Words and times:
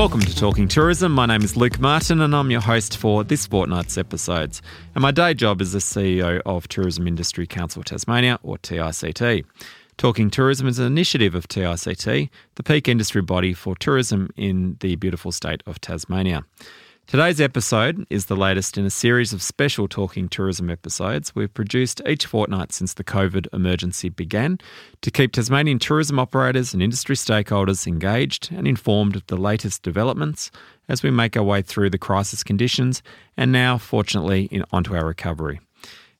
Welcome 0.00 0.22
to 0.22 0.34
Talking 0.34 0.66
Tourism. 0.66 1.12
My 1.12 1.26
name 1.26 1.42
is 1.42 1.58
Luke 1.58 1.78
Martin 1.78 2.22
and 2.22 2.34
I'm 2.34 2.50
your 2.50 2.62
host 2.62 2.96
for 2.96 3.22
this 3.22 3.46
fortnight's 3.46 3.98
episodes. 3.98 4.62
And 4.94 5.02
my 5.02 5.10
day 5.10 5.34
job 5.34 5.60
is 5.60 5.72
the 5.72 5.78
CEO 5.78 6.40
of 6.46 6.66
Tourism 6.68 7.06
Industry 7.06 7.46
Council 7.46 7.82
Tasmania, 7.82 8.38
or 8.42 8.56
TICT. 8.56 9.44
Talking 9.98 10.30
Tourism 10.30 10.66
is 10.68 10.78
an 10.78 10.86
initiative 10.86 11.34
of 11.34 11.48
TICT, 11.48 12.30
the 12.54 12.62
peak 12.62 12.88
industry 12.88 13.20
body 13.20 13.52
for 13.52 13.76
tourism 13.76 14.30
in 14.38 14.78
the 14.80 14.96
beautiful 14.96 15.32
state 15.32 15.62
of 15.66 15.82
Tasmania. 15.82 16.46
Today's 17.10 17.40
episode 17.40 18.06
is 18.08 18.26
the 18.26 18.36
latest 18.36 18.78
in 18.78 18.86
a 18.86 18.88
series 18.88 19.32
of 19.32 19.42
special 19.42 19.88
Talking 19.88 20.28
Tourism 20.28 20.70
episodes 20.70 21.34
we've 21.34 21.52
produced 21.52 22.00
each 22.06 22.24
fortnight 22.24 22.70
since 22.70 22.94
the 22.94 23.02
COVID 23.02 23.48
emergency 23.52 24.10
began 24.10 24.58
to 25.00 25.10
keep 25.10 25.32
Tasmanian 25.32 25.80
tourism 25.80 26.20
operators 26.20 26.72
and 26.72 26.80
industry 26.80 27.16
stakeholders 27.16 27.84
engaged 27.88 28.52
and 28.52 28.68
informed 28.68 29.16
of 29.16 29.26
the 29.26 29.36
latest 29.36 29.82
developments 29.82 30.52
as 30.88 31.02
we 31.02 31.10
make 31.10 31.36
our 31.36 31.42
way 31.42 31.62
through 31.62 31.90
the 31.90 31.98
crisis 31.98 32.44
conditions 32.44 33.02
and 33.36 33.50
now, 33.50 33.76
fortunately, 33.76 34.44
in, 34.52 34.64
onto 34.70 34.94
our 34.94 35.04
recovery. 35.04 35.58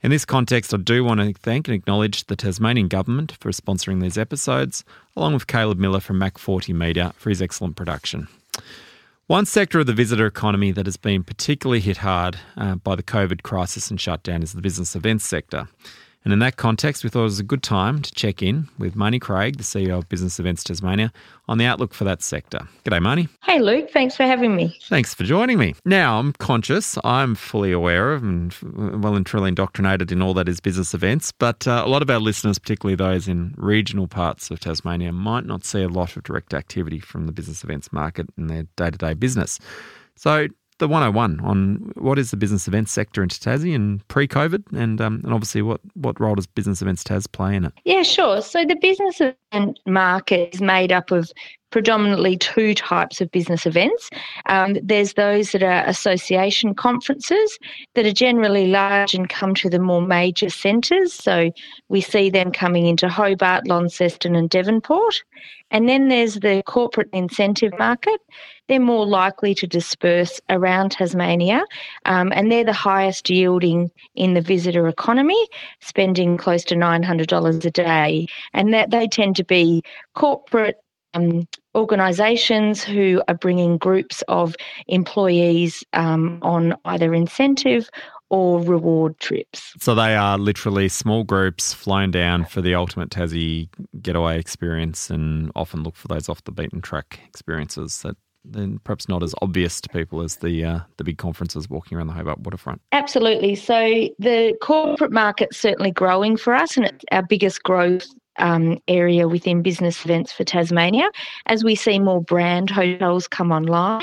In 0.03 0.11
this 0.11 0.25
context, 0.25 0.75
I 0.75 0.79
do 0.79 1.05
want 1.05 1.21
to 1.21 1.33
thank 1.35 1.69
and 1.69 1.75
acknowledge 1.77 2.25
the 2.25 2.35
Tasmanian 2.35 2.89
Government 2.89 3.37
for 3.39 3.53
sponsoring 3.53 4.03
these 4.03 4.19
episodes, 4.19 4.85
along 5.17 5.35
with 5.35 5.47
Caleb 5.47 5.79
Miller 5.79 6.01
from 6.01 6.19
Mac 6.19 6.37
40 6.37 6.73
Media 6.73 7.15
for 7.17 7.31
his 7.31 7.41
excellent 7.41 7.77
production. 7.77 8.27
One 9.31 9.47
sector 9.47 9.79
of 9.79 9.87
the 9.87 9.93
visitor 9.93 10.27
economy 10.27 10.73
that 10.73 10.87
has 10.87 10.97
been 10.97 11.23
particularly 11.23 11.79
hit 11.79 11.99
hard 11.99 12.41
uh, 12.57 12.75
by 12.75 12.97
the 12.97 13.03
COVID 13.05 13.43
crisis 13.43 13.89
and 13.89 14.01
shutdown 14.01 14.43
is 14.43 14.55
the 14.55 14.61
business 14.61 14.97
events 14.97 15.25
sector. 15.25 15.69
And 16.25 16.35
in 16.35 16.39
that 16.41 16.57
context, 16.57 17.03
we 17.03 17.09
thought 17.09 17.21
it 17.21 17.25
was 17.25 17.39
a 17.39 17.45
good 17.45 17.63
time 17.63 18.03
to 18.03 18.13
check 18.13 18.43
in 18.43 18.69
with 18.79 18.95
Marnie 18.95 19.21
Craig, 19.21 19.57
the 19.57 19.63
CEO 19.63 19.99
of 19.99 20.09
Business 20.11 20.39
Events 20.39 20.63
Tasmania, 20.63 21.13
on 21.49 21.57
the 21.57 21.65
outlook 21.65 21.95
for 21.95 22.05
that 22.05 22.23
sector. 22.23 22.61
G'day, 22.85 23.01
Marnie. 23.01 23.29
Hey, 23.43 23.59
Luke. 23.59 23.91
Thanks 23.91 24.17
for 24.17 24.25
having 24.25 24.55
me. 24.55 24.79
Thanks 24.89 25.15
for 25.15 25.25
joining 25.25 25.57
me. 25.59 25.75
Now, 25.87 26.19
I'm 26.19 26.35
conscious, 26.35 26.99
I'm 27.05 27.35
fully 27.35 27.73
aware 27.73 28.13
of 28.13 28.23
and 28.23 28.55
well 29.03 29.15
and 29.15 29.25
truly 29.25 29.49
indoctrinated 29.49 30.13
in 30.13 30.21
all 30.21 30.35
that 30.35 30.49
is 30.49 30.61
business 30.61 30.93
events, 30.93 31.33
but 31.33 31.67
uh, 31.67 31.83
a 31.85 31.89
lot 31.89 32.03
of 32.03 32.11
our 32.11 32.21
listeners, 32.21 32.59
particularly 32.59 32.97
those 32.97 33.27
in 33.27 33.55
regional 33.57 34.07
parts 34.07 34.51
of 34.51 34.61
Tasmania, 34.61 35.13
might 35.13 35.47
not 35.47 35.65
see 35.65 35.83
a 35.83 35.89
lot 35.89 36.17
of 36.17 36.23
direct 36.23 36.53
activity 36.53 36.99
from 36.99 37.25
the 37.25 37.33
business 37.33 37.65
events 37.65 37.93
market 37.93 38.27
in 38.37 38.49
their 38.49 38.65
day 38.77 38.91
to 38.91 38.99
day 38.99 39.15
business. 39.15 39.59
So, 40.17 40.49
the 40.81 40.89
101 40.89 41.41
on 41.41 41.93
what 41.95 42.19
is 42.19 42.31
the 42.33 42.37
business 42.37 42.67
events 42.67 42.91
sector 42.91 43.23
in 43.23 43.29
Tassie 43.29 43.75
and 43.75 44.07
pre-COVID, 44.09 44.77
and 44.77 45.01
um, 45.01 45.21
and 45.25 45.33
obviously 45.33 45.63
what 45.63 45.81
what 45.95 46.19
role 46.21 46.35
does 46.35 46.47
business 46.47 46.83
events 46.83 47.05
Tas 47.05 47.27
play 47.27 47.55
in 47.55 47.65
it? 47.65 47.73
Yeah, 47.85 48.03
sure. 48.03 48.43
So 48.43 48.65
the 48.65 48.77
business 48.77 49.21
market 49.87 50.55
is 50.55 50.61
made 50.61 50.93
up 50.93 51.11
of 51.11 51.31
predominantly 51.71 52.37
two 52.37 52.75
types 52.75 53.21
of 53.21 53.31
business 53.31 53.65
events. 53.65 54.11
Um, 54.47 54.77
there's 54.83 55.15
those 55.15 55.53
that 55.53 55.63
are 55.63 55.85
association 55.87 56.75
conferences 56.75 57.59
that 57.95 58.07
are 58.07 58.13
generally 58.13 58.67
large 58.67 59.15
and 59.15 59.29
come 59.29 59.55
to 59.57 59.71
the 59.71 59.79
more 59.79 60.03
major 60.03 60.51
centres. 60.51 61.13
So 61.13 61.53
we 61.89 62.01
see 62.01 62.29
them 62.29 62.53
coming 62.53 62.87
into 62.87 63.09
Hobart, 63.09 63.69
Launceston, 63.69 64.35
and 64.35 64.51
Devonport. 64.51 65.23
And 65.71 65.89
then 65.89 66.09
there's 66.09 66.35
the 66.35 66.63
corporate 66.67 67.09
incentive 67.13 67.73
market. 67.79 68.21
They're 68.69 68.81
more 68.81 69.07
likely 69.07 69.55
to 69.57 69.67
disperse 69.67 70.41
around 70.49 70.93
Tasmania, 70.93 71.65
um, 72.05 72.33
and 72.33 72.51
they're 72.51 72.65
the 72.65 72.73
highest 72.73 73.29
yielding 73.29 73.91
in 74.15 74.35
the 74.35 74.41
visitor 74.41 74.87
economy, 74.87 75.49
spending 75.81 76.37
close 76.37 76.63
to 76.65 76.77
$900 76.77 77.65
a 77.65 77.71
day. 77.71 78.27
And 78.53 78.73
that 78.73 78.91
they 78.91 79.09
tend 79.09 79.37
to 79.37 79.40
be 79.45 79.83
corporate 80.15 80.77
um, 81.15 81.47
organisations 81.75 82.83
who 82.83 83.23
are 83.29 83.35
bringing 83.35 83.79
groups 83.79 84.23
of 84.29 84.55
employees 84.87 85.85
um, 85.93 86.39
on 86.43 86.75
either 86.85 87.15
incentive 87.15 87.89
or 88.31 88.61
reward 88.63 89.19
trips. 89.19 89.75
So 89.81 89.95
they 89.95 90.15
are 90.15 90.39
literally 90.39 90.89
small 90.89 91.25
groups 91.25 91.75
flown 91.75 92.13
down 92.13 92.45
for 92.45 92.61
the 92.61 92.77
ultimate 92.77 93.11
Tassie 93.11 93.69
getaway 94.01 94.39
experience 94.39 95.11
and 95.11 95.51
often 95.57 95.83
look 95.83 95.97
for 95.97 96.09
those 96.09 96.29
off 96.29 96.45
the 96.45 96.53
beaten 96.53 96.81
track 96.81 97.19
experiences 97.27 98.03
that 98.03 98.17
then 98.45 98.79
perhaps 98.85 99.09
not 99.09 99.23
as 99.23 99.35
obvious 99.43 99.81
to 99.83 99.89
people 99.91 100.23
as 100.23 100.37
the 100.37 100.65
uh, 100.65 100.79
the 100.97 101.05
big 101.05 101.19
conferences 101.19 101.69
walking 101.69 101.99
around 101.99 102.07
the 102.07 102.15
Hobart 102.15 102.41
waterfront. 102.41 102.81
Absolutely. 102.93 103.55
So 103.55 104.09
the 104.19 104.57
corporate 104.63 105.13
market's 105.13 105.59
certainly 105.59 105.91
growing 105.91 106.39
for 106.39 106.55
us, 106.55 106.77
and 106.77 106.87
it's 106.87 107.05
our 107.13 107.23
biggest 107.23 107.63
growth 107.63 108.07
um, 108.41 108.79
area 108.89 109.29
within 109.29 109.63
business 109.63 110.05
events 110.05 110.33
for 110.33 110.45
Tasmania. 110.45 111.09
As 111.47 111.63
we 111.65 111.75
see 111.75 111.99
more 111.99 112.23
brand 112.23 112.71
hotels 112.71 113.29
come 113.29 113.53
online, 113.53 114.03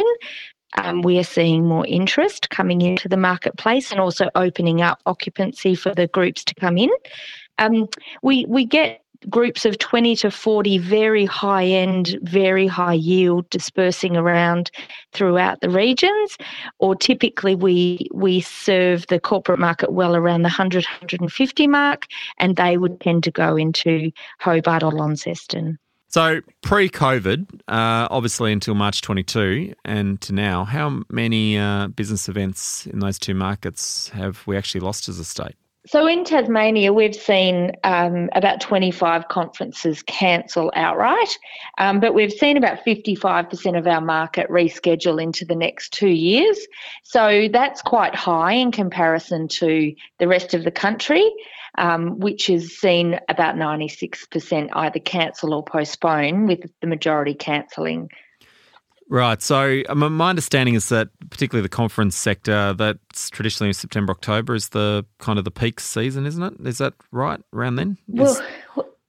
um, 0.78 1.02
we 1.02 1.18
are 1.18 1.24
seeing 1.24 1.66
more 1.66 1.86
interest 1.88 2.50
coming 2.50 2.82
into 2.82 3.10
the 3.10 3.18
marketplace 3.18 3.92
and 3.92 4.00
also 4.00 4.30
opening 4.36 4.82
up 4.82 5.02
occupancy 5.06 5.76
for 5.76 5.94
the 5.94 6.08
groups 6.08 6.44
to 6.46 6.56
come 6.56 6.78
in. 6.78 6.90
Um, 7.58 7.88
we 8.22 8.46
we 8.46 8.66
get 8.66 9.02
groups 9.30 9.66
of 9.66 9.78
20 9.78 10.16
to 10.18 10.32
40 10.32 10.78
very 10.78 11.26
high 11.26 11.66
end, 11.66 12.18
very 12.22 12.68
high 12.68 12.94
yield 12.94 13.50
dispersing 13.50 14.16
around 14.16 14.72
throughout 15.14 15.62
the 15.62 15.70
regions. 15.70 16.38
Or 16.80 16.96
typically 16.96 17.56
we 17.56 18.08
we 18.14 18.42
serve 18.42 19.08
the 19.08 19.20
corporate 19.20 19.60
market 19.60 19.92
well 19.92 20.16
around 20.16 20.42
the 20.42 20.50
100, 20.50 20.86
150 20.86 21.68
mark, 21.68 22.06
and 22.38 22.56
they 22.56 22.78
would 22.78 23.00
tend 23.02 23.24
to 23.24 23.32
go 23.32 23.56
into 23.56 24.12
Hobart 24.40 24.84
or 24.84 24.92
Launceston. 24.92 25.78
So 26.10 26.40
pre 26.64 26.90
COVID, 26.90 27.62
uh, 27.68 28.08
obviously 28.10 28.54
until 28.54 28.76
March 28.76 29.02
22 29.02 29.74
and 29.84 30.20
to 30.22 30.34
now, 30.34 30.64
how 30.64 31.04
many 31.10 31.58
uh, 31.58 31.88
business 31.88 32.30
events 32.30 32.88
in 32.88 33.00
those 33.00 33.20
two 33.20 33.34
markets 33.34 34.10
have 34.10 34.42
we 34.48 34.56
actually 34.56 34.82
lost 34.82 35.10
as 35.10 35.20
a 35.20 35.26
state? 35.26 35.56
So 35.88 36.06
in 36.06 36.26
Tasmania, 36.26 36.92
we've 36.92 37.16
seen 37.16 37.72
um, 37.86 38.30
about 38.34 38.60
25 38.60 39.30
conferences 39.30 40.04
cancel 40.04 40.70
outright, 40.76 41.38
um, 41.78 42.02
but 42.02 42.14
we've 42.14 42.34
seen 42.34 42.58
about 42.58 42.84
55% 42.86 43.78
of 43.78 43.88
our 43.88 44.02
market 44.02 44.50
reschedule 44.50 45.22
into 45.22 45.46
the 45.46 45.56
next 45.56 45.94
two 45.94 46.10
years. 46.10 46.60
So 47.04 47.48
that's 47.54 47.82
quite 47.82 48.16
high 48.16 48.54
in 48.54 48.74
comparison 48.74 49.48
to 49.48 49.96
the 50.20 50.28
rest 50.28 50.54
of 50.54 50.66
the 50.66 50.72
country, 50.72 51.24
um, 51.78 52.20
which 52.20 52.48
has 52.48 52.74
seen 52.74 53.18
about 53.30 53.56
96% 53.56 54.70
either 54.74 55.00
cancel 55.00 55.54
or 55.54 55.64
postpone, 55.64 56.48
with 56.48 56.70
the 56.82 56.88
majority 56.88 57.34
cancelling 57.34 58.10
Right. 59.10 59.42
So 59.42 59.84
um, 59.90 60.14
my 60.16 60.30
understanding 60.30 60.76
is 60.76 60.90
that 60.90 61.10
particularly 61.30 61.64
the 61.64 61.70
conference 61.70 62.16
sector, 62.16 62.74
that's 62.74 63.30
traditionally 63.30 63.72
September, 63.74 64.12
October 64.12 64.54
is 64.54 64.70
the 64.70 65.06
kind 65.20 65.40
of 65.40 65.46
the 65.46 65.52
peak 65.52 65.80
season, 65.80 66.26
isn't 66.26 66.44
it? 66.44 66.54
Is 66.68 66.80
that 66.80 66.94
right 67.12 67.40
around 67.54 67.78
then? 67.78 67.98
Well, 68.08 68.42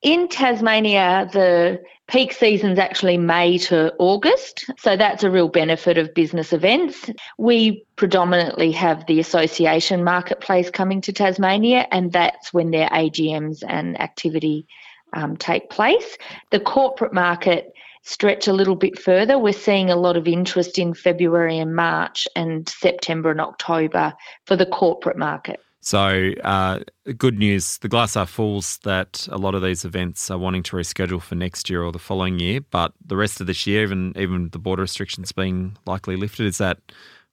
in 0.03 0.29
Tasmania, 0.29 1.29
the 1.33 1.83
peak 2.07 2.33
season's 2.33 2.79
actually 2.79 3.19
May 3.19 3.59
to 3.59 3.93
August. 3.99 4.71
So 4.79 4.97
that's 4.97 5.25
a 5.25 5.31
real 5.31 5.49
benefit 5.49 5.99
of 5.99 6.15
business 6.15 6.53
events. 6.53 7.11
We 7.37 7.85
predominantly 7.97 8.71
have 8.73 9.07
the 9.07 9.21
association 9.21 10.05
marketplace 10.05 10.71
coming 10.71 11.01
to 11.03 11.13
Tasmania, 11.13 11.87
and 11.91 12.13
that's 12.13 12.53
when 12.53 12.71
their 12.71 12.89
AGMs 12.91 13.63
and 13.67 14.01
activity 14.01 14.67
um, 15.13 15.37
take 15.37 15.71
place. 15.71 16.17
The 16.51 16.61
corporate 16.61 17.13
market 17.13 17.73
stretch 18.09 18.49
a 18.49 18.53
little 18.53 18.75
bit 18.75 18.99
further, 18.99 19.39
we're 19.39 19.53
seeing 19.53 19.91
a 19.91 19.97
lot 19.97 20.17
of 20.17 20.27
interest 20.27 20.79
in 20.79 20.95
February 20.95 21.59
and 21.59 21.77
March 21.77 22.27
and 22.35 22.67
September 22.69 23.31
and 23.31 23.41
October 23.41 24.15
for 24.47 24.57
the 24.57 24.65
corporate 24.67 25.19
market. 25.19 25.61
So, 25.81 26.33
uh, 26.43 26.81
good 27.17 27.39
news 27.39 27.79
the 27.79 27.89
glass 27.89 28.15
half 28.15 28.31
fulls 28.31 28.79
that 28.79 29.29
a 29.31 29.39
lot 29.39 29.55
of 29.55 29.63
these 29.63 29.85
events 29.85 30.31
are 30.31 30.39
wanting 30.39 30.63
to 30.65 30.77
reschedule 30.77 31.23
for 31.23 31.35
next 31.35 31.71
year 31.71 31.83
or 31.83 31.93
the 31.93 31.99
following 31.99 32.41
year, 32.41 32.61
but 32.71 32.93
the 33.05 33.17
rest 33.17 33.41
of 33.41 33.47
this 33.47 33.67
year, 33.67 33.83
even 33.83 34.13
even 34.17 34.49
the 34.51 34.59
border 34.59 34.83
restrictions 34.83 35.31
being 35.31 35.77
likely 35.87 36.17
lifted, 36.17 36.47
is 36.47 36.59
that 36.59 36.79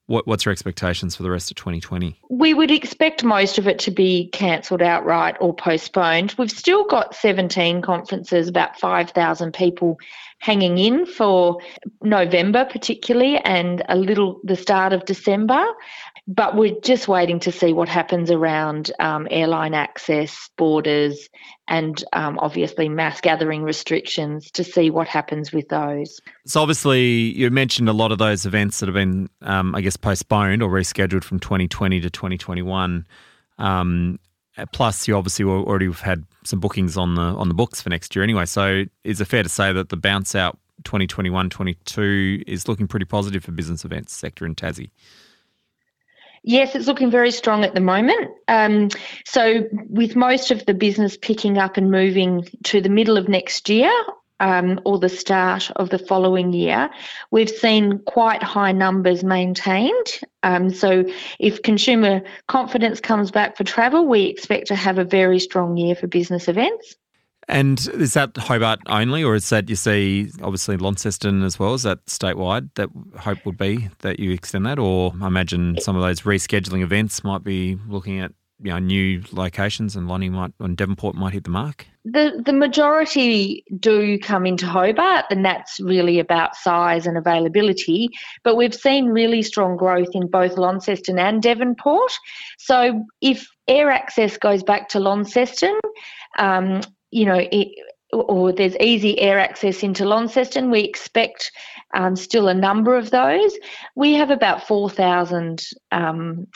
what, 0.07 0.27
what's 0.27 0.45
your 0.45 0.51
expectations 0.51 1.15
for 1.15 1.23
the 1.23 1.31
rest 1.31 1.49
of 1.49 1.55
2020? 1.55 2.19
We 2.29 2.53
would 2.53 2.71
expect 2.71 3.23
most 3.23 3.57
of 3.57 3.67
it 3.67 3.79
to 3.79 3.91
be 3.91 4.29
cancelled 4.31 4.81
outright 4.81 5.35
or 5.39 5.53
postponed. 5.53 6.35
We've 6.37 6.51
still 6.51 6.85
got 6.85 7.15
17 7.15 7.81
conferences, 7.81 8.47
about 8.47 8.79
5,000 8.79 9.53
people 9.53 9.97
hanging 10.39 10.77
in 10.77 11.05
for 11.05 11.59
November, 12.01 12.65
particularly, 12.65 13.37
and 13.37 13.83
a 13.89 13.95
little 13.95 14.41
the 14.43 14.55
start 14.55 14.93
of 14.93 15.05
December. 15.05 15.65
But 16.27 16.55
we're 16.55 16.79
just 16.81 17.07
waiting 17.07 17.39
to 17.41 17.51
see 17.51 17.71
what 17.71 17.87
happens 17.87 18.31
around 18.31 18.91
um, 18.99 19.27
airline 19.29 19.75
access, 19.75 20.49
borders, 20.57 21.29
and 21.67 22.03
um, 22.13 22.39
obviously 22.39 22.89
mass 22.89 23.21
gathering 23.21 23.61
restrictions 23.61 24.49
to 24.51 24.63
see 24.63 24.89
what 24.89 25.07
happens 25.07 25.51
with 25.51 25.69
those. 25.69 26.19
So, 26.45 26.61
obviously, 26.61 27.03
you 27.03 27.49
mentioned 27.51 27.89
a 27.89 27.93
lot 27.93 28.11
of 28.11 28.17
those 28.17 28.45
events 28.45 28.79
that 28.79 28.87
have 28.87 28.95
been, 28.95 29.29
um, 29.43 29.75
I 29.75 29.81
guess, 29.81 29.97
postponed 29.97 30.63
or 30.63 30.69
rescheduled 30.69 31.23
from 31.23 31.39
2020 31.39 32.01
to 32.01 32.09
2021. 32.09 33.05
Um, 33.59 34.19
plus, 34.73 35.07
you 35.07 35.15
obviously 35.15 35.45
already 35.45 35.85
have 35.85 36.01
had 36.01 36.23
some 36.43 36.59
bookings 36.59 36.97
on 36.97 37.15
the 37.15 37.21
on 37.21 37.49
the 37.49 37.55
books 37.55 37.81
for 37.81 37.89
next 37.89 38.15
year 38.15 38.23
anyway. 38.23 38.45
So, 38.45 38.85
is 39.03 39.21
it 39.21 39.25
fair 39.25 39.43
to 39.43 39.49
say 39.49 39.71
that 39.73 39.89
the 39.89 39.97
bounce 39.97 40.33
out 40.33 40.57
2021 40.85 41.51
22 41.51 42.43
is 42.47 42.67
looking 42.67 42.87
pretty 42.87 43.05
positive 43.05 43.43
for 43.43 43.51
business 43.51 43.85
events 43.85 44.11
sector 44.13 44.43
in 44.45 44.55
Tassie? 44.55 44.89
Yes, 46.47 46.75
it's 46.75 46.85
looking 46.85 47.09
very 47.09 47.31
strong 47.31 47.63
at 47.63 47.73
the 47.73 47.81
moment. 47.81 48.29
Um, 48.47 48.89
so, 49.25 49.67
with 49.89 50.15
most 50.15 50.51
of 50.51 50.63
the 50.67 50.75
business 50.75 51.17
picking 51.17 51.57
up 51.57 51.75
and 51.75 51.89
moving 51.89 52.47
to 52.65 52.81
the 52.81 52.89
middle 52.89 53.17
of 53.17 53.27
next 53.27 53.67
year 53.67 53.91
um, 54.39 54.79
or 54.85 54.99
the 54.99 55.09
start 55.09 55.71
of 55.75 55.89
the 55.89 55.97
following 55.97 56.53
year, 56.53 56.91
we've 57.31 57.49
seen 57.49 57.97
quite 58.05 58.43
high 58.43 58.73
numbers 58.73 59.23
maintained. 59.23 60.19
Um, 60.43 60.69
so, 60.69 61.05
if 61.39 61.63
consumer 61.63 62.21
confidence 62.47 62.99
comes 62.99 63.31
back 63.31 63.57
for 63.57 63.63
travel, 63.63 64.05
we 64.05 64.25
expect 64.25 64.67
to 64.67 64.75
have 64.75 64.99
a 64.99 65.03
very 65.03 65.39
strong 65.39 65.77
year 65.77 65.95
for 65.95 66.05
business 66.05 66.47
events. 66.47 66.95
And 67.47 67.87
is 67.93 68.13
that 68.13 68.35
Hobart 68.37 68.79
only, 68.87 69.23
or 69.23 69.35
is 69.35 69.49
that 69.49 69.69
you 69.69 69.75
see 69.75 70.31
obviously 70.41 70.77
Launceston 70.77 71.43
as 71.43 71.59
well? 71.59 71.75
Is 71.75 71.83
that 71.83 72.03
statewide? 72.07 72.69
That 72.75 72.89
hope 73.19 73.45
would 73.45 73.57
be 73.57 73.89
that 73.99 74.19
you 74.19 74.31
extend 74.31 74.65
that, 74.65 74.79
or 74.79 75.13
I 75.21 75.27
imagine 75.27 75.77
some 75.79 75.95
of 75.95 76.01
those 76.01 76.21
rescheduling 76.21 76.81
events 76.81 77.23
might 77.23 77.43
be 77.43 77.77
looking 77.87 78.19
at 78.19 78.31
you 78.59 78.71
know 78.71 78.79
new 78.79 79.21
locations, 79.31 79.95
and 79.95 80.07
Lonnie 80.07 80.29
might 80.29 80.53
and 80.59 80.75
Devonport 80.75 81.15
might 81.15 81.33
hit 81.33 81.43
the 81.43 81.49
mark. 81.49 81.85
The 82.03 82.41
the 82.43 82.53
majority 82.53 83.63
do 83.79 84.17
come 84.17 84.45
into 84.45 84.65
Hobart, 84.65 85.25
and 85.29 85.45
that's 85.45 85.79
really 85.79 86.19
about 86.19 86.55
size 86.55 87.05
and 87.05 87.17
availability. 87.17 88.09
But 88.43 88.55
we've 88.55 88.75
seen 88.75 89.07
really 89.07 89.41
strong 89.43 89.77
growth 89.77 90.09
in 90.13 90.27
both 90.27 90.57
Launceston 90.57 91.19
and 91.19 91.43
Devonport. 91.43 92.11
So 92.57 93.05
if 93.21 93.47
air 93.67 93.91
access 93.91 94.37
goes 94.37 94.63
back 94.63 94.89
to 94.89 94.99
Launceston, 94.99 95.79
um, 96.37 96.81
you 97.11 97.25
know, 97.25 97.47
it, 97.51 97.69
or 98.11 98.51
there's 98.51 98.75
easy 98.77 99.19
air 99.19 99.39
access 99.39 99.83
into 99.83 100.05
Launceston. 100.05 100.71
We 100.71 100.81
expect 100.81 101.51
um, 101.93 102.15
still 102.15 102.47
a 102.47 102.53
number 102.53 102.95
of 102.95 103.11
those. 103.11 103.57
We 103.95 104.13
have 104.13 104.29
about 104.29 104.67
4,000 104.67 105.65
um, 105.91 106.47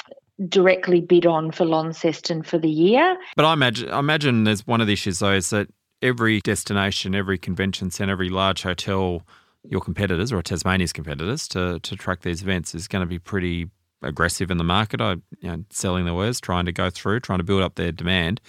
directly 0.47 1.01
bid 1.01 1.25
on 1.25 1.51
for 1.51 1.65
Launceston 1.65 2.43
for 2.43 2.57
the 2.57 2.69
year. 2.69 3.17
But 3.35 3.45
I 3.45 3.53
imagine, 3.53 3.89
I 3.89 3.99
imagine 3.99 4.43
there's 4.45 4.65
one 4.65 4.81
of 4.81 4.87
the 4.87 4.93
issues 4.93 5.19
though 5.19 5.33
is 5.33 5.49
that 5.49 5.67
every 6.01 6.39
destination, 6.41 7.13
every 7.15 7.37
convention 7.37 7.91
centre, 7.91 8.11
every 8.11 8.29
large 8.29 8.63
hotel, 8.63 9.23
your 9.63 9.81
competitors 9.81 10.31
or 10.31 10.41
Tasmania's 10.41 10.93
competitors 10.93 11.47
to, 11.49 11.79
to 11.81 11.95
track 11.95 12.21
these 12.21 12.41
events 12.41 12.73
is 12.73 12.87
going 12.87 13.01
to 13.01 13.07
be 13.07 13.19
pretty 13.19 13.69
aggressive 14.01 14.49
in 14.49 14.57
the 14.57 14.63
market. 14.63 15.01
I, 15.01 15.13
you 15.41 15.49
know, 15.49 15.65
selling 15.69 16.05
the 16.05 16.13
wares, 16.13 16.39
trying 16.39 16.65
to 16.65 16.71
go 16.71 16.89
through, 16.89 17.19
trying 17.19 17.39
to 17.39 17.43
build 17.43 17.61
up 17.61 17.75
their 17.75 17.91
demand. 17.91 18.39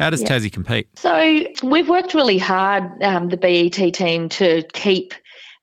How 0.00 0.08
does 0.08 0.22
yeah. 0.22 0.28
Tassie 0.28 0.50
compete? 0.50 0.88
So 0.98 1.44
we've 1.62 1.88
worked 1.90 2.14
really 2.14 2.38
hard, 2.38 3.02
um, 3.02 3.28
the 3.28 3.36
BET 3.36 3.92
team, 3.92 4.30
to 4.30 4.62
keep 4.72 5.12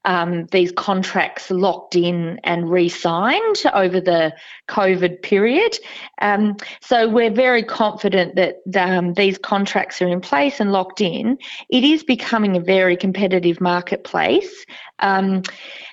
um, 0.08 0.46
these 0.52 0.72
contracts 0.72 1.52
locked 1.52 1.96
in 1.96 2.40
and 2.46 2.72
re-signed 2.72 3.62
over 3.74 4.00
the 4.00 4.34
COVID 4.70 5.22
period. 5.22 5.78
Um, 6.22 6.56
so 6.82 7.10
we're 7.10 7.30
very 7.30 7.62
confident 7.62 8.36
that 8.36 8.56
um, 8.78 9.14
these 9.14 9.38
contracts 9.38 10.02
are 10.02 10.08
in 10.08 10.22
place 10.22 10.62
and 10.62 10.72
locked 10.72 11.02
in. 11.02 11.38
It 11.70 11.84
is 11.84 12.06
becoming 12.06 12.56
a 12.56 12.62
very 12.62 12.96
competitive 12.96 13.60
marketplace. 13.60 14.66
Um, 15.00 15.44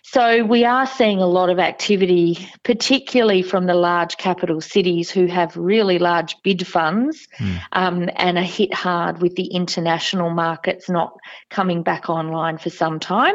so 0.03 0.45
we 0.45 0.65
are 0.65 0.87
seeing 0.87 1.19
a 1.19 1.27
lot 1.27 1.51
of 1.51 1.59
activity, 1.59 2.49
particularly 2.63 3.43
from 3.43 3.67
the 3.67 3.75
large 3.75 4.17
capital 4.17 4.61
cities 4.61 5.11
who 5.11 5.27
have 5.27 5.57
really 5.57 5.99
large 5.99 6.41
bid 6.43 6.67
funds 6.67 7.27
mm. 7.39 7.61
um, 7.73 8.09
and 8.15 8.39
are 8.39 8.43
hit 8.43 8.73
hard 8.73 9.21
with 9.21 9.35
the 9.35 9.47
international 9.47 10.31
markets 10.31 10.89
not 10.89 11.17
coming 11.51 11.83
back 11.83 12.09
online 12.09 12.59
for 12.59 12.71
some 12.71 13.01
time. 13.01 13.35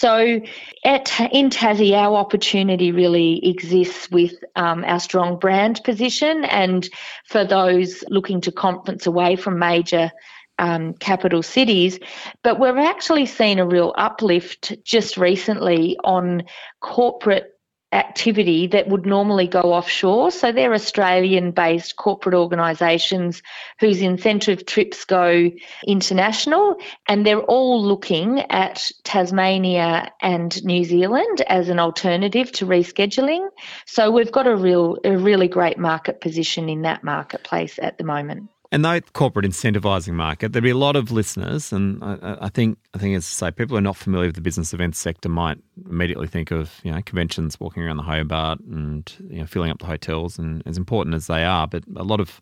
So 0.00 0.40
at 0.82 1.20
in 1.30 1.50
Tassie, 1.50 1.92
our 1.92 2.16
opportunity 2.16 2.90
really 2.90 3.46
exists 3.46 4.10
with 4.10 4.32
um, 4.56 4.82
our 4.86 4.98
strong 4.98 5.38
brand 5.38 5.82
position, 5.84 6.46
and 6.46 6.88
for 7.26 7.44
those 7.44 8.02
looking 8.08 8.40
to 8.40 8.50
conference 8.50 9.06
away 9.06 9.36
from 9.36 9.58
major 9.58 10.10
um, 10.58 10.94
capital 10.94 11.42
cities, 11.42 11.98
but 12.42 12.58
we've 12.58 12.78
actually 12.78 13.26
seen 13.26 13.58
a 13.58 13.66
real 13.66 13.92
uplift 13.94 14.72
just 14.84 15.18
recently 15.18 15.98
on 16.02 16.44
corporate 16.80 17.59
activity 17.92 18.68
that 18.68 18.88
would 18.88 19.04
normally 19.04 19.48
go 19.48 19.60
offshore. 19.60 20.30
So 20.30 20.52
they're 20.52 20.74
Australian 20.74 21.50
based 21.50 21.96
corporate 21.96 22.34
organisations 22.34 23.42
whose 23.80 24.00
incentive 24.00 24.64
trips 24.64 25.04
go 25.04 25.50
international, 25.86 26.76
and 27.08 27.26
they're 27.26 27.40
all 27.42 27.82
looking 27.84 28.40
at 28.50 28.90
Tasmania 29.02 30.12
and 30.20 30.64
New 30.64 30.84
Zealand 30.84 31.42
as 31.48 31.68
an 31.68 31.78
alternative 31.78 32.52
to 32.52 32.66
rescheduling. 32.66 33.48
So 33.86 34.10
we've 34.10 34.32
got 34.32 34.46
a 34.46 34.54
real 34.54 34.98
a 35.04 35.16
really 35.16 35.48
great 35.48 35.78
market 35.78 36.20
position 36.20 36.68
in 36.68 36.82
that 36.82 37.02
marketplace 37.02 37.78
at 37.80 37.98
the 37.98 38.04
moment. 38.04 38.50
And 38.72 38.84
that 38.84 39.14
corporate 39.14 39.46
incentivizing 39.46 40.12
market, 40.12 40.52
there'd 40.52 40.62
be 40.62 40.70
a 40.70 40.76
lot 40.76 40.94
of 40.94 41.10
listeners, 41.10 41.72
and 41.72 42.02
I, 42.04 42.38
I, 42.42 42.48
think 42.50 42.78
I 42.94 42.98
think 42.98 43.16
as 43.16 43.24
I 43.24 43.48
say, 43.48 43.50
people 43.50 43.74
who 43.74 43.78
are 43.78 43.82
not 43.82 43.96
familiar 43.96 44.28
with 44.28 44.36
the 44.36 44.40
business 44.40 44.72
events 44.72 44.98
sector 45.00 45.28
might 45.28 45.58
immediately 45.88 46.28
think 46.28 46.52
of 46.52 46.72
you 46.84 46.92
know 46.92 47.02
conventions, 47.02 47.58
walking 47.58 47.82
around 47.82 47.96
the 47.96 48.04
Hobart, 48.04 48.60
and 48.60 49.12
you 49.28 49.40
know 49.40 49.46
filling 49.46 49.72
up 49.72 49.80
the 49.80 49.86
hotels, 49.86 50.38
and 50.38 50.62
as 50.66 50.76
important 50.76 51.16
as 51.16 51.26
they 51.26 51.44
are, 51.44 51.66
but 51.66 51.82
a 51.96 52.04
lot 52.04 52.20
of 52.20 52.40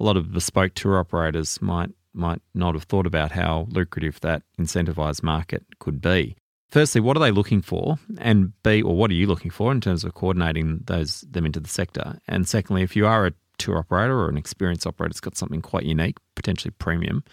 a 0.00 0.04
lot 0.04 0.16
of 0.16 0.32
bespoke 0.32 0.74
tour 0.74 0.98
operators 0.98 1.62
might 1.62 1.90
might 2.12 2.42
not 2.54 2.74
have 2.74 2.84
thought 2.84 3.06
about 3.06 3.30
how 3.30 3.68
lucrative 3.70 4.20
that 4.20 4.42
incentivized 4.58 5.22
market 5.22 5.64
could 5.78 6.00
be. 6.00 6.36
Firstly, 6.70 7.00
what 7.00 7.16
are 7.16 7.20
they 7.20 7.30
looking 7.30 7.62
for, 7.62 7.98
and 8.18 8.52
B, 8.64 8.82
or 8.82 8.96
what 8.96 9.12
are 9.12 9.14
you 9.14 9.28
looking 9.28 9.52
for 9.52 9.70
in 9.70 9.80
terms 9.80 10.02
of 10.02 10.14
coordinating 10.14 10.80
those 10.84 11.20
them 11.20 11.46
into 11.46 11.60
the 11.60 11.68
sector? 11.68 12.18
And 12.26 12.48
secondly, 12.48 12.82
if 12.82 12.96
you 12.96 13.06
are 13.06 13.28
a 13.28 13.32
tour 13.58 13.78
operator 13.78 14.18
or 14.18 14.28
an 14.28 14.36
experienced 14.36 14.86
operator 14.86 15.10
that's 15.10 15.20
got 15.20 15.36
something 15.36 15.60
quite 15.60 15.84
unique, 15.84 16.16
potentially 16.34 16.72
premium, 16.78 17.24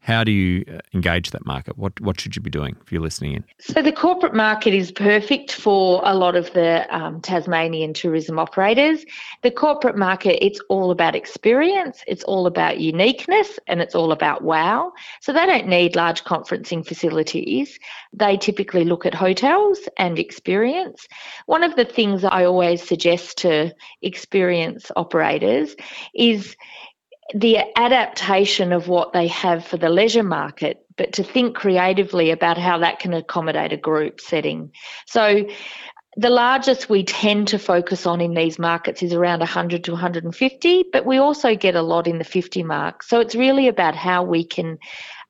how 0.00 0.24
do 0.24 0.32
you 0.32 0.64
uh, 0.72 0.78
engage 0.94 1.32
that 1.32 1.44
market? 1.44 1.76
What 1.76 2.00
what 2.00 2.20
should 2.20 2.34
you 2.34 2.42
be 2.42 2.50
doing 2.50 2.76
if 2.82 2.90
you're 2.90 3.02
listening 3.02 3.34
in? 3.34 3.44
So 3.60 3.82
the 3.82 3.92
corporate 3.92 4.34
market 4.34 4.72
is 4.72 4.90
perfect 4.90 5.52
for 5.52 6.00
a 6.04 6.14
lot 6.14 6.34
of 6.34 6.52
the 6.52 6.86
um, 6.94 7.20
Tasmanian 7.20 7.92
tourism 7.92 8.38
operators. 8.38 9.04
The 9.42 9.50
corporate 9.50 9.96
market, 9.96 10.44
it's 10.44 10.60
all 10.68 10.90
about 10.90 11.14
experience, 11.14 12.02
it's 12.06 12.24
all 12.24 12.46
about 12.46 12.80
uniqueness, 12.80 13.58
and 13.66 13.80
it's 13.80 13.94
all 13.94 14.12
about 14.12 14.42
wow. 14.42 14.92
So 15.20 15.32
they 15.32 15.44
don't 15.46 15.68
need 15.68 15.96
large 15.96 16.24
conferencing 16.24 16.86
facilities. 16.86 17.78
They 18.12 18.36
typically 18.36 18.84
look 18.84 19.04
at 19.04 19.14
hotels 19.14 19.78
and 19.98 20.18
experience. 20.18 21.06
One 21.46 21.62
of 21.62 21.76
the 21.76 21.84
things 21.84 22.24
I 22.24 22.44
always 22.44 22.86
suggest 22.86 23.38
to 23.38 23.74
experience 24.00 24.90
operators 24.96 25.76
is 26.14 26.56
the 27.34 27.58
adaptation 27.76 28.72
of 28.72 28.88
what 28.88 29.12
they 29.12 29.26
have 29.28 29.66
for 29.66 29.76
the 29.76 29.90
leisure 29.90 30.22
market, 30.22 30.84
but 30.96 31.12
to 31.14 31.22
think 31.22 31.54
creatively 31.54 32.30
about 32.30 32.58
how 32.58 32.78
that 32.78 33.00
can 33.00 33.12
accommodate 33.12 33.72
a 33.72 33.76
group 33.76 34.20
setting. 34.20 34.72
So, 35.06 35.46
the 36.16 36.30
largest 36.30 36.88
we 36.88 37.04
tend 37.04 37.48
to 37.48 37.58
focus 37.60 38.04
on 38.04 38.20
in 38.20 38.34
these 38.34 38.58
markets 38.58 39.02
is 39.02 39.12
around 39.12 39.38
100 39.40 39.84
to 39.84 39.92
150, 39.92 40.84
but 40.90 41.06
we 41.06 41.18
also 41.18 41.54
get 41.54 41.76
a 41.76 41.82
lot 41.82 42.08
in 42.08 42.18
the 42.18 42.24
50 42.24 42.62
mark. 42.62 43.02
So, 43.02 43.20
it's 43.20 43.34
really 43.34 43.68
about 43.68 43.94
how 43.94 44.22
we 44.22 44.44
can 44.44 44.78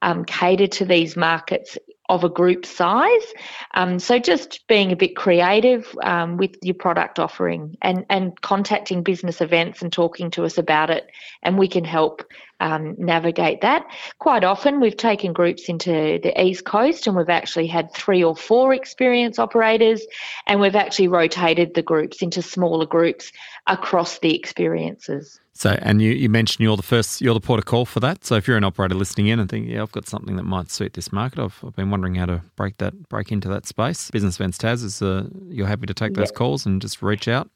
um, 0.01 0.25
cater 0.25 0.69
to 0.69 0.85
these 0.85 1.17
markets 1.17 1.77
of 2.09 2.25
a 2.25 2.29
group 2.29 2.65
size. 2.65 3.35
Um, 3.75 3.99
so 3.99 4.19
just 4.19 4.67
being 4.67 4.93
a 4.93 4.97
bit 4.97 5.15
creative 5.15 5.95
um, 6.03 6.37
with 6.37 6.57
your 6.63 6.75
product 6.75 7.19
offering 7.19 7.77
and, 7.83 8.07
and 8.09 8.41
contacting 8.41 9.03
business 9.03 9.41
events 9.41 9.83
and 9.83 9.93
talking 9.93 10.31
to 10.33 10.45
us 10.45 10.59
about 10.59 10.91
it, 10.91 11.11
and 11.43 11.59
we 11.59 11.69
can 11.69 11.85
help 11.85 12.25
um, 12.61 12.97
navigate 12.99 13.61
that. 13.61 13.87
Quite 14.19 14.43
often, 14.43 14.81
we've 14.81 14.97
taken 14.97 15.33
groups 15.33 15.69
into 15.69 16.19
the 16.23 16.43
East 16.43 16.65
Coast 16.65 17.07
and 17.07 17.17
we've 17.17 17.29
actually 17.29 17.67
had 17.67 17.93
three 17.93 18.25
or 18.25 18.35
four 18.35 18.75
experience 18.75 19.39
operators, 19.39 20.07
and 20.47 20.61
we've 20.61 20.77
actually 20.77 21.09
rotated 21.09 21.75
the 21.75 21.83
groups 21.83 22.23
into 22.23 22.43
smaller 22.43 22.87
groups 22.87 23.33
across 23.67 24.19
the 24.19 24.35
experiences. 24.35 25.41
So, 25.59 25.77
and 25.83 26.01
you, 26.01 26.13
you 26.13 26.29
mentioned 26.29 26.63
you're 26.63 26.77
the 26.77 26.85
first, 26.85 27.21
you're 27.21 27.35
the 27.35 27.41
port 27.41 27.59
of 27.59 27.65
call 27.65 27.85
for 27.85 27.99
that. 27.99 28.25
So, 28.25 28.37
if 28.37 28.47
you're 28.47 28.57
an 28.57 28.63
operator 28.63 28.95
listening 28.95 29.27
in 29.27 29.41
and 29.41 29.51
think, 29.51 29.69
yeah, 29.69 29.83
I've 29.83 29.91
got 29.91 30.09
something 30.09 30.37
that 30.37 30.45
might 30.45 30.71
suit 30.71 30.93
this 30.93 31.13
market, 31.13 31.41
I've, 31.41 31.59
I've 31.67 31.75
been 31.75 31.91
wondering 31.91 32.15
how 32.15 32.27
to 32.27 32.43
break 32.55 32.79
that, 32.79 33.09
break 33.09 33.33
into 33.33 33.49
that 33.49 33.67
space. 33.67 34.09
Business 34.13 34.37
Events 34.37 34.57
Tas 34.57 34.85
is, 34.85 35.03
uh, 35.03 35.25
you're 35.49 35.67
happy 35.67 35.87
to 35.87 35.95
take 35.95 36.15
those 36.15 36.31
calls 36.31 36.65
and 36.65 36.81
just 36.81 37.03
reach 37.03 37.27
out. 37.27 37.51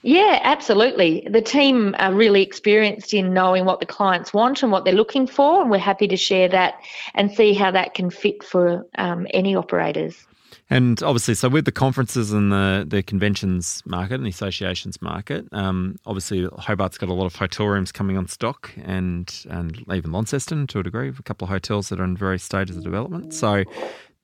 Yeah, 0.00 0.40
absolutely. 0.42 1.28
The 1.30 1.42
team 1.42 1.94
are 1.98 2.14
really 2.14 2.40
experienced 2.40 3.12
in 3.12 3.34
knowing 3.34 3.66
what 3.66 3.80
the 3.80 3.86
clients 3.86 4.32
want 4.32 4.62
and 4.62 4.72
what 4.72 4.86
they're 4.86 4.94
looking 4.94 5.26
for, 5.26 5.60
and 5.60 5.70
we're 5.70 5.76
happy 5.76 6.08
to 6.08 6.16
share 6.16 6.48
that 6.48 6.80
and 7.14 7.30
see 7.30 7.52
how 7.52 7.70
that 7.70 7.92
can 7.92 8.08
fit 8.08 8.42
for 8.42 8.86
um, 8.96 9.26
any 9.34 9.54
operators. 9.54 10.26
And 10.70 11.02
obviously, 11.02 11.34
so 11.34 11.48
with 11.48 11.64
the 11.64 11.72
conferences 11.72 12.32
and 12.32 12.52
the, 12.52 12.84
the 12.86 13.02
conventions 13.02 13.82
market 13.84 14.14
and 14.14 14.24
the 14.24 14.30
associations 14.30 15.00
market, 15.00 15.46
um, 15.52 15.96
obviously 16.06 16.46
Hobart's 16.46 16.98
got 16.98 17.08
a 17.08 17.12
lot 17.12 17.26
of 17.26 17.34
hotel 17.34 17.66
rooms 17.66 17.92
coming 17.92 18.16
on 18.16 18.28
stock, 18.28 18.70
and 18.84 19.44
and 19.48 19.84
even 19.92 20.12
Launceston 20.12 20.66
to 20.68 20.80
a 20.80 20.82
degree, 20.82 21.08
a 21.08 21.22
couple 21.22 21.46
of 21.46 21.50
hotels 21.50 21.88
that 21.88 22.00
are 22.00 22.04
in 22.04 22.16
various 22.16 22.42
stages 22.42 22.76
of 22.76 22.84
development. 22.84 23.34
So 23.34 23.64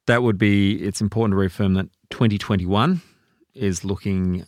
that 0.06 0.22
would 0.22 0.38
be 0.38 0.82
it's 0.82 1.00
important 1.00 1.32
to 1.32 1.36
reaffirm 1.36 1.74
that 1.74 1.88
2021 2.10 3.00
is 3.54 3.84
looking 3.84 4.44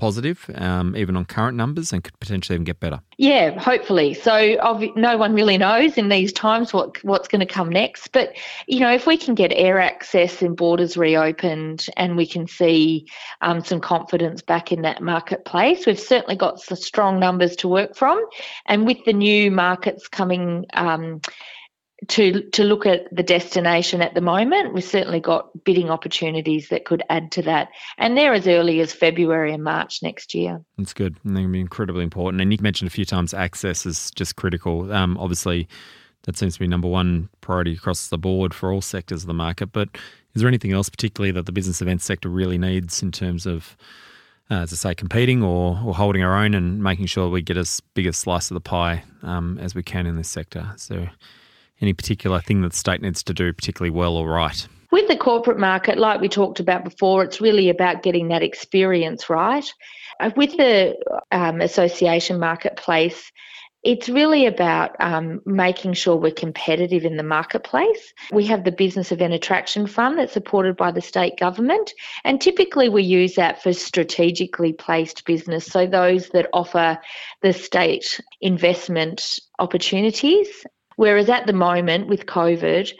positive, 0.00 0.50
um, 0.54 0.96
even 0.96 1.16
on 1.16 1.24
current 1.24 1.56
numbers, 1.56 1.92
and 1.92 2.02
could 2.02 2.18
potentially 2.18 2.54
even 2.54 2.64
get 2.64 2.80
better. 2.80 3.00
Yeah, 3.18 3.58
hopefully. 3.58 4.14
So 4.14 4.56
no 4.96 5.16
one 5.16 5.34
really 5.34 5.58
knows 5.58 5.98
in 5.98 6.08
these 6.08 6.32
times 6.32 6.72
what 6.72 7.02
what's 7.04 7.28
going 7.28 7.40
to 7.40 7.46
come 7.46 7.68
next. 7.68 8.08
But 8.08 8.36
you 8.66 8.80
know, 8.80 8.92
if 8.92 9.06
we 9.06 9.16
can 9.16 9.34
get 9.34 9.52
air 9.52 9.78
access 9.78 10.42
and 10.42 10.56
borders 10.56 10.96
reopened, 10.96 11.86
and 11.96 12.16
we 12.16 12.26
can 12.26 12.48
see 12.48 13.06
um, 13.42 13.62
some 13.62 13.80
confidence 13.80 14.42
back 14.42 14.72
in 14.72 14.82
that 14.82 15.02
marketplace, 15.02 15.86
we've 15.86 16.00
certainly 16.00 16.36
got 16.36 16.60
some 16.60 16.78
strong 16.78 17.20
numbers 17.20 17.54
to 17.56 17.68
work 17.68 17.94
from. 17.94 18.24
And 18.66 18.86
with 18.86 19.04
the 19.04 19.12
new 19.12 19.50
markets 19.50 20.08
coming. 20.08 20.66
Um, 20.74 21.20
to 22.08 22.42
to 22.50 22.64
look 22.64 22.86
at 22.86 23.14
the 23.14 23.22
destination 23.22 24.02
at 24.02 24.14
the 24.14 24.20
moment. 24.20 24.74
We've 24.74 24.84
certainly 24.84 25.20
got 25.20 25.64
bidding 25.64 25.90
opportunities 25.90 26.68
that 26.68 26.84
could 26.84 27.02
add 27.10 27.32
to 27.32 27.42
that, 27.42 27.68
and 27.98 28.16
they're 28.16 28.32
as 28.32 28.46
early 28.46 28.80
as 28.80 28.92
February 28.92 29.52
and 29.52 29.62
March 29.62 30.02
next 30.02 30.34
year. 30.34 30.62
That's 30.78 30.94
good. 30.94 31.16
And 31.24 31.36
they're 31.36 31.42
going 31.42 31.52
to 31.52 31.56
be 31.56 31.60
incredibly 31.60 32.04
important. 32.04 32.40
And 32.40 32.52
you 32.52 32.58
mentioned 32.60 32.88
a 32.88 32.92
few 32.92 33.04
times 33.04 33.34
access 33.34 33.86
is 33.86 34.10
just 34.12 34.36
critical. 34.36 34.92
Um, 34.92 35.18
obviously, 35.18 35.68
that 36.24 36.36
seems 36.36 36.54
to 36.54 36.60
be 36.60 36.68
number 36.68 36.88
one 36.88 37.28
priority 37.40 37.74
across 37.74 38.08
the 38.08 38.18
board 38.18 38.54
for 38.54 38.72
all 38.72 38.80
sectors 38.80 39.22
of 39.22 39.26
the 39.26 39.34
market. 39.34 39.72
But 39.72 39.88
is 40.34 40.42
there 40.42 40.48
anything 40.48 40.72
else 40.72 40.88
particularly 40.88 41.32
that 41.32 41.46
the 41.46 41.52
business 41.52 41.82
events 41.82 42.04
sector 42.04 42.28
really 42.28 42.58
needs 42.58 43.02
in 43.02 43.12
terms 43.12 43.46
of 43.46 43.76
uh, 44.50 44.62
as 44.62 44.72
I 44.72 44.76
say, 44.76 44.94
competing 44.94 45.42
or, 45.42 45.80
or 45.84 45.94
holding 45.94 46.24
our 46.24 46.36
own 46.36 46.54
and 46.54 46.82
making 46.82 47.06
sure 47.06 47.28
we 47.28 47.40
get 47.40 47.56
as 47.56 47.80
big 47.94 48.06
a 48.06 48.12
slice 48.12 48.50
of 48.50 48.56
the 48.56 48.60
pie 48.60 49.04
um, 49.22 49.58
as 49.58 49.74
we 49.74 49.82
can 49.82 50.06
in 50.06 50.16
this 50.16 50.28
sector. 50.28 50.72
So, 50.76 51.06
any 51.80 51.92
particular 51.92 52.40
thing 52.40 52.62
that 52.62 52.72
the 52.72 52.76
state 52.76 53.02
needs 53.02 53.22
to 53.24 53.34
do 53.34 53.52
particularly 53.52 53.90
well 53.90 54.16
or 54.16 54.28
right? 54.28 54.66
With 54.90 55.08
the 55.08 55.16
corporate 55.16 55.58
market, 55.58 55.98
like 55.98 56.20
we 56.20 56.28
talked 56.28 56.60
about 56.60 56.84
before, 56.84 57.22
it's 57.22 57.40
really 57.40 57.70
about 57.70 58.02
getting 58.02 58.28
that 58.28 58.42
experience 58.42 59.30
right. 59.30 59.64
Uh, 60.18 60.30
with 60.36 60.56
the 60.56 60.96
um, 61.30 61.60
association 61.60 62.40
marketplace, 62.40 63.30
it's 63.82 64.10
really 64.10 64.44
about 64.44 64.94
um, 65.00 65.40
making 65.46 65.94
sure 65.94 66.16
we're 66.16 66.32
competitive 66.32 67.04
in 67.04 67.16
the 67.16 67.22
marketplace. 67.22 68.12
We 68.30 68.46
have 68.46 68.64
the 68.64 68.72
Business 68.72 69.10
Event 69.10 69.32
Attraction 69.32 69.86
Fund 69.86 70.18
that's 70.18 70.34
supported 70.34 70.76
by 70.76 70.90
the 70.90 71.00
state 71.00 71.38
government, 71.38 71.92
and 72.22 72.40
typically 72.40 72.90
we 72.90 73.04
use 73.04 73.36
that 73.36 73.62
for 73.62 73.72
strategically 73.72 74.74
placed 74.74 75.24
business. 75.24 75.64
So, 75.64 75.86
those 75.86 76.28
that 76.30 76.50
offer 76.52 76.98
the 77.40 77.54
state 77.54 78.20
investment 78.42 79.38
opportunities 79.58 80.66
Whereas 81.00 81.30
at 81.30 81.46
the 81.46 81.54
moment 81.54 82.08
with 82.08 82.26
COVID, 82.26 82.92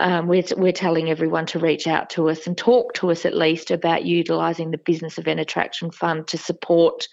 um, 0.00 0.26
we're, 0.26 0.42
we're 0.56 0.72
telling 0.72 1.08
everyone 1.08 1.46
to 1.46 1.60
reach 1.60 1.86
out 1.86 2.10
to 2.10 2.28
us 2.30 2.48
and 2.48 2.58
talk 2.58 2.94
to 2.94 3.12
us 3.12 3.24
at 3.24 3.32
least 3.32 3.70
about 3.70 4.04
utilising 4.04 4.72
the 4.72 4.78
Business 4.78 5.18
Event 5.18 5.38
Attraction 5.38 5.92
Fund 5.92 6.26
to 6.26 6.36
support 6.36 7.06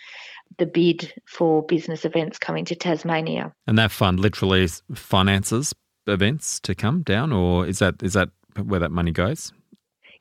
the 0.58 0.66
bid 0.66 1.14
for 1.28 1.62
business 1.68 2.06
events 2.06 2.40
coming 2.40 2.66
to 2.66 2.74
Tasmania. 2.74 3.54
And 3.68 3.78
that 3.78 3.92
fund 3.92 4.20
literally 4.20 4.68
finances 4.96 5.76
events 6.08 6.60
to 6.62 6.74
come 6.74 7.04
down, 7.04 7.32
or 7.32 7.68
is 7.68 7.78
that 7.78 8.02
is 8.02 8.14
that 8.14 8.30
where 8.64 8.80
that 8.80 8.92
money 8.92 9.12
goes? 9.12 9.54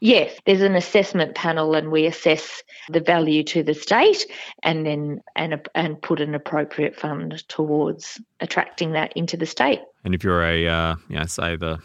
Yes, 0.04 0.38
there's 0.44 0.60
an 0.60 0.74
assessment 0.74 1.34
panel, 1.34 1.74
and 1.74 1.90
we 1.90 2.04
assess 2.04 2.62
the 2.90 3.00
value 3.00 3.42
to 3.44 3.62
the 3.62 3.72
state, 3.72 4.26
and 4.62 4.84
then 4.84 5.22
and 5.34 5.66
and 5.74 6.02
put 6.02 6.20
an 6.20 6.34
appropriate 6.34 6.94
fund 6.94 7.42
towards 7.48 8.20
attracting 8.40 8.92
that 8.92 9.14
into 9.16 9.38
the 9.38 9.46
state. 9.46 9.80
And 10.04 10.14
if 10.14 10.22
you're 10.22 10.44
a, 10.44 10.68
uh, 10.68 10.96
you 11.08 11.16
know, 11.16 11.24
say 11.24 11.56
the 11.56 11.78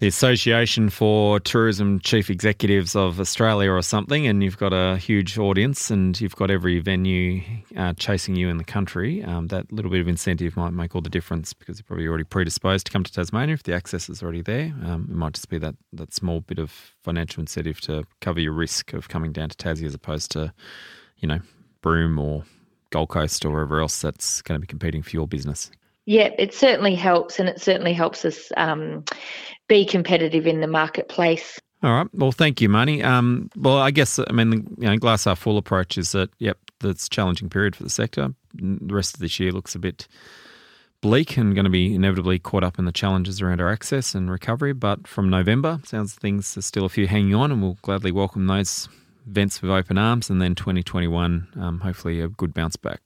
the 0.00 0.06
Association 0.06 0.88
for 0.88 1.38
Tourism 1.40 2.00
Chief 2.00 2.30
Executives 2.30 2.96
of 2.96 3.20
Australia 3.20 3.70
or 3.70 3.82
something, 3.82 4.26
and 4.26 4.42
you've 4.42 4.56
got 4.56 4.72
a 4.72 4.96
huge 4.96 5.36
audience 5.36 5.90
and 5.90 6.18
you've 6.18 6.34
got 6.36 6.50
every 6.50 6.80
venue 6.80 7.42
uh, 7.76 7.92
chasing 7.98 8.34
you 8.34 8.48
in 8.48 8.56
the 8.56 8.64
country, 8.64 9.22
um, 9.22 9.48
that 9.48 9.70
little 9.70 9.90
bit 9.90 10.00
of 10.00 10.08
incentive 10.08 10.56
might 10.56 10.72
make 10.72 10.94
all 10.94 11.02
the 11.02 11.10
difference 11.10 11.52
because 11.52 11.78
you're 11.78 11.84
probably 11.84 12.08
already 12.08 12.24
predisposed 12.24 12.86
to 12.86 12.92
come 12.92 13.04
to 13.04 13.12
Tasmania 13.12 13.52
if 13.52 13.62
the 13.64 13.74
access 13.74 14.08
is 14.08 14.22
already 14.22 14.40
there. 14.40 14.74
Um, 14.86 15.06
it 15.10 15.16
might 15.16 15.34
just 15.34 15.50
be 15.50 15.58
that, 15.58 15.74
that 15.92 16.14
small 16.14 16.40
bit 16.40 16.58
of 16.58 16.70
financial 17.02 17.42
incentive 17.42 17.78
to 17.82 18.04
cover 18.22 18.40
your 18.40 18.52
risk 18.52 18.94
of 18.94 19.10
coming 19.10 19.32
down 19.32 19.50
to 19.50 19.56
Tassie 19.56 19.84
as 19.84 19.94
opposed 19.94 20.30
to, 20.30 20.50
you 21.18 21.28
know, 21.28 21.40
Broome 21.82 22.18
or 22.18 22.44
Gold 22.88 23.10
Coast 23.10 23.44
or 23.44 23.50
wherever 23.50 23.82
else 23.82 24.00
that's 24.00 24.40
going 24.40 24.58
to 24.58 24.60
be 24.62 24.66
competing 24.66 25.02
for 25.02 25.10
your 25.10 25.28
business. 25.28 25.70
Yeah, 26.10 26.30
it 26.38 26.52
certainly 26.52 26.96
helps, 26.96 27.38
and 27.38 27.48
it 27.48 27.60
certainly 27.60 27.92
helps 27.92 28.24
us 28.24 28.50
um, 28.56 29.04
be 29.68 29.84
competitive 29.84 30.44
in 30.44 30.60
the 30.60 30.66
marketplace. 30.66 31.60
All 31.84 31.92
right. 31.92 32.08
Well, 32.12 32.32
thank 32.32 32.60
you, 32.60 32.68
Marnie. 32.68 33.04
Um, 33.04 33.48
well, 33.54 33.78
I 33.78 33.92
guess 33.92 34.18
I 34.18 34.32
mean 34.32 34.74
you 34.76 34.88
know, 34.88 34.96
glass 34.96 35.22
half 35.22 35.38
full 35.38 35.56
approach 35.56 35.96
is 35.96 36.10
that 36.10 36.30
yep, 36.40 36.58
that's 36.80 37.06
a 37.06 37.10
challenging 37.10 37.48
period 37.48 37.76
for 37.76 37.84
the 37.84 37.90
sector. 37.90 38.34
The 38.54 38.92
rest 38.92 39.14
of 39.14 39.20
this 39.20 39.38
year 39.38 39.52
looks 39.52 39.76
a 39.76 39.78
bit 39.78 40.08
bleak 41.00 41.36
and 41.36 41.54
going 41.54 41.62
to 41.62 41.70
be 41.70 41.94
inevitably 41.94 42.40
caught 42.40 42.64
up 42.64 42.80
in 42.80 42.86
the 42.86 42.92
challenges 42.92 43.40
around 43.40 43.60
our 43.60 43.70
access 43.70 44.12
and 44.12 44.32
recovery. 44.32 44.72
But 44.72 45.06
from 45.06 45.30
November, 45.30 45.78
sounds 45.84 46.14
things 46.14 46.56
are 46.56 46.62
still 46.62 46.86
a 46.86 46.88
few 46.88 47.06
hanging 47.06 47.36
on, 47.36 47.52
and 47.52 47.62
we'll 47.62 47.78
gladly 47.82 48.10
welcome 48.10 48.48
those 48.48 48.88
events 49.28 49.62
with 49.62 49.70
open 49.70 49.96
arms. 49.96 50.28
And 50.28 50.42
then 50.42 50.56
2021, 50.56 51.46
um, 51.60 51.78
hopefully 51.78 52.20
a 52.20 52.26
good 52.26 52.52
bounce 52.52 52.74
back. 52.74 53.00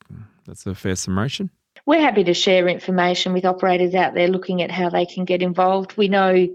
That's 0.47 0.65
a 0.65 0.75
fair 0.75 0.97
summation. 0.97 1.51
We're 1.87 2.01
happy 2.01 2.25
to 2.25 2.35
share 2.35 2.69
information 2.69 3.33
with 3.33 3.45
operators 3.45 3.95
out 3.95 4.15
there 4.15 4.29
looking 4.29 4.63
at 4.63 4.71
how 4.71 4.89
they 4.89 5.07
can 5.07 5.25
get 5.25 5.43
involved. 5.43 5.97
We 5.97 6.09
know 6.09 6.49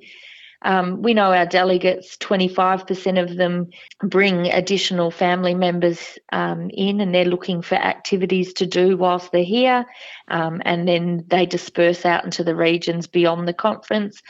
um, 0.61 1.01
we 1.01 1.13
know 1.13 1.31
our 1.31 1.45
delegates, 1.45 2.17
25% 2.17 3.21
of 3.21 3.37
them 3.37 3.69
bring 4.01 4.47
additional 4.47 5.09
family 5.09 5.53
members 5.53 6.19
um, 6.33 6.69
in 6.73 6.99
and 6.99 7.15
they're 7.15 7.23
looking 7.25 7.61
for 7.61 7.75
activities 7.75 8.53
to 8.53 8.65
do 8.65 8.97
whilst 8.97 9.31
they're 9.31 9.43
here. 9.43 9.85
Um, 10.27 10.61
and 10.65 10.87
then 10.87 11.23
they 11.27 11.45
disperse 11.45 12.05
out 12.05 12.25
into 12.25 12.43
the 12.43 12.55
regions 12.55 13.07
beyond 13.07 13.47
the 13.47 13.53
conference. 13.53 14.21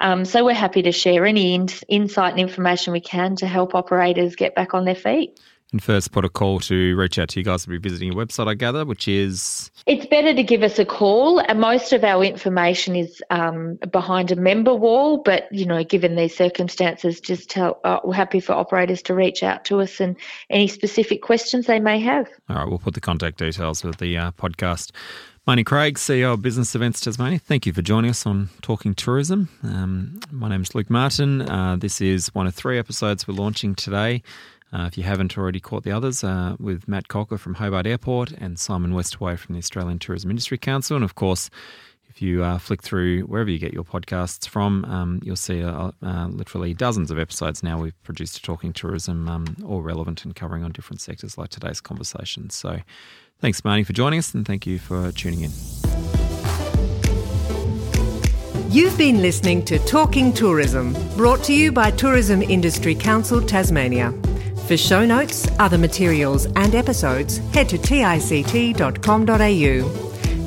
Um, 0.00 0.24
so 0.24 0.44
we're 0.44 0.54
happy 0.54 0.82
to 0.82 0.92
share 0.92 1.26
any 1.26 1.54
in- 1.54 1.68
insight 1.88 2.32
and 2.32 2.40
information 2.40 2.92
we 2.92 3.00
can 3.00 3.36
to 3.36 3.46
help 3.46 3.74
operators 3.74 4.36
get 4.36 4.54
back 4.54 4.72
on 4.72 4.86
their 4.86 4.94
feet. 4.94 5.38
And 5.74 5.82
first, 5.82 6.12
put 6.12 6.24
a 6.24 6.28
call 6.28 6.60
to 6.60 6.94
reach 6.94 7.18
out 7.18 7.30
to 7.30 7.40
you 7.40 7.44
guys 7.44 7.64
to 7.64 7.68
be 7.68 7.78
visiting 7.78 8.12
your 8.12 8.24
website, 8.24 8.46
I 8.46 8.54
gather, 8.54 8.84
which 8.84 9.08
is. 9.08 9.72
It's 9.86 10.06
better 10.06 10.32
to 10.32 10.42
give 10.44 10.62
us 10.62 10.78
a 10.78 10.84
call. 10.84 11.40
And 11.40 11.60
most 11.60 11.92
of 11.92 12.04
our 12.04 12.22
information 12.22 12.94
is 12.94 13.20
um, 13.30 13.80
behind 13.90 14.30
a 14.30 14.36
member 14.36 14.72
wall. 14.72 15.18
But, 15.18 15.48
you 15.50 15.66
know, 15.66 15.82
given 15.82 16.14
these 16.14 16.36
circumstances, 16.36 17.18
just 17.18 17.50
tell, 17.50 17.80
uh, 17.82 17.98
we're 18.04 18.14
happy 18.14 18.38
for 18.38 18.52
operators 18.52 19.02
to 19.02 19.16
reach 19.16 19.42
out 19.42 19.64
to 19.64 19.80
us 19.80 19.98
and 19.98 20.14
any 20.48 20.68
specific 20.68 21.22
questions 21.22 21.66
they 21.66 21.80
may 21.80 21.98
have. 21.98 22.28
All 22.48 22.54
right, 22.54 22.68
we'll 22.68 22.78
put 22.78 22.94
the 22.94 23.00
contact 23.00 23.38
details 23.38 23.82
with 23.82 23.96
the 23.96 24.16
uh, 24.16 24.30
podcast. 24.30 24.92
Marnie 25.46 25.66
Craig, 25.66 25.96
CEO 25.96 26.32
of 26.32 26.40
Business 26.40 26.74
Events 26.74 27.02
Tasmania. 27.02 27.38
Thank 27.38 27.66
you 27.66 27.74
for 27.74 27.82
joining 27.82 28.10
us 28.10 28.24
on 28.24 28.48
Talking 28.62 28.94
Tourism. 28.94 29.50
Um, 29.62 30.20
my 30.30 30.48
name 30.48 30.62
is 30.62 30.74
Luke 30.74 30.88
Martin. 30.88 31.42
Uh, 31.42 31.76
this 31.76 32.00
is 32.00 32.34
one 32.34 32.46
of 32.46 32.54
three 32.54 32.78
episodes 32.78 33.28
we're 33.28 33.34
launching 33.34 33.74
today. 33.74 34.22
Uh, 34.74 34.86
if 34.86 34.98
you 34.98 35.04
haven't 35.04 35.38
already 35.38 35.60
caught 35.60 35.84
the 35.84 35.92
others, 35.92 36.24
uh, 36.24 36.56
with 36.58 36.88
Matt 36.88 37.06
Cocker 37.06 37.38
from 37.38 37.54
Hobart 37.54 37.86
Airport 37.86 38.32
and 38.32 38.58
Simon 38.58 38.92
Westaway 38.92 39.38
from 39.38 39.54
the 39.54 39.60
Australian 39.60 40.00
Tourism 40.00 40.30
Industry 40.30 40.58
Council. 40.58 40.96
And 40.96 41.04
of 41.04 41.14
course, 41.14 41.48
if 42.08 42.20
you 42.20 42.42
uh, 42.42 42.58
flick 42.58 42.82
through 42.82 43.22
wherever 43.22 43.48
you 43.48 43.58
get 43.58 43.72
your 43.72 43.84
podcasts 43.84 44.48
from, 44.48 44.84
um, 44.86 45.20
you'll 45.22 45.36
see 45.36 45.62
uh, 45.62 45.92
uh, 46.02 46.26
literally 46.26 46.74
dozens 46.74 47.12
of 47.12 47.20
episodes 47.20 47.62
now 47.62 47.80
we've 47.80 48.02
produced 48.02 48.44
talking 48.44 48.72
tourism, 48.72 49.28
um, 49.28 49.56
all 49.64 49.80
relevant 49.80 50.24
and 50.24 50.34
covering 50.34 50.64
on 50.64 50.72
different 50.72 51.00
sectors 51.00 51.38
like 51.38 51.50
today's 51.50 51.80
conversation. 51.80 52.50
So 52.50 52.80
thanks, 53.40 53.60
Marnie, 53.60 53.86
for 53.86 53.92
joining 53.92 54.18
us, 54.18 54.34
and 54.34 54.44
thank 54.44 54.66
you 54.66 54.80
for 54.80 55.12
tuning 55.12 55.42
in. 55.42 55.50
You've 58.70 58.98
been 58.98 59.22
listening 59.22 59.64
to 59.66 59.78
Talking 59.86 60.32
Tourism, 60.32 60.96
brought 61.16 61.44
to 61.44 61.52
you 61.54 61.70
by 61.70 61.92
Tourism 61.92 62.42
Industry 62.42 62.96
Council 62.96 63.40
Tasmania. 63.40 64.12
For 64.66 64.76
show 64.78 65.04
notes, 65.04 65.46
other 65.58 65.76
materials, 65.76 66.46
and 66.56 66.74
episodes, 66.74 67.36
head 67.52 67.68
to 67.68 67.76
tict.com.au. 67.76 69.28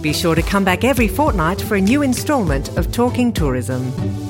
Be 0.01 0.13
sure 0.13 0.35
to 0.35 0.41
come 0.41 0.63
back 0.63 0.83
every 0.83 1.07
fortnight 1.07 1.61
for 1.61 1.75
a 1.75 1.81
new 1.81 2.01
instalment 2.01 2.75
of 2.77 2.91
Talking 2.91 3.31
Tourism. 3.31 4.26